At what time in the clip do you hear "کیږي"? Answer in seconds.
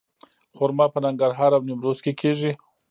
2.21-2.51